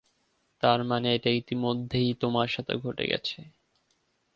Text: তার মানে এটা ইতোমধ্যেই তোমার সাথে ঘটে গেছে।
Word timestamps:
তার 0.63 0.79
মানে 0.83 1.07
এটা 1.15 1.29
ইতোমধ্যেই 1.31 2.09
তোমার 2.13 2.47
সাথে 2.47 2.73
ঘটে 2.77 3.05
গেছে। 3.07 3.39